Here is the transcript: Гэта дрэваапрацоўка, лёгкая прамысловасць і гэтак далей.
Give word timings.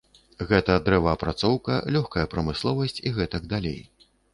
Гэта 0.51 0.77
дрэваапрацоўка, 0.87 1.77
лёгкая 1.99 2.25
прамысловасць 2.35 3.01
і 3.07 3.17
гэтак 3.23 3.51
далей. 3.57 3.83